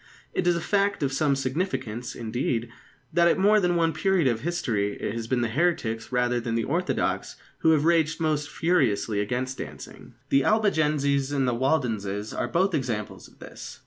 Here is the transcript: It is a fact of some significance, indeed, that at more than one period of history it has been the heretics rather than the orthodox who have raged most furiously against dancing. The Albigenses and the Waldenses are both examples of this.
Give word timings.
It 0.33 0.47
is 0.47 0.55
a 0.55 0.61
fact 0.61 1.03
of 1.03 1.13
some 1.13 1.35
significance, 1.35 2.15
indeed, 2.15 2.69
that 3.13 3.27
at 3.27 3.37
more 3.37 3.59
than 3.59 3.75
one 3.75 3.93
period 3.93 4.25
of 4.27 4.39
history 4.41 4.99
it 4.99 5.13
has 5.13 5.27
been 5.27 5.41
the 5.41 5.47
heretics 5.49 6.11
rather 6.11 6.39
than 6.39 6.55
the 6.55 6.63
orthodox 6.63 7.35
who 7.59 7.69
have 7.69 7.85
raged 7.85 8.19
most 8.19 8.49
furiously 8.49 9.19
against 9.21 9.59
dancing. 9.59 10.15
The 10.29 10.43
Albigenses 10.43 11.31
and 11.31 11.47
the 11.47 11.53
Waldenses 11.53 12.33
are 12.33 12.47
both 12.47 12.73
examples 12.73 13.27
of 13.27 13.37
this. 13.37 13.79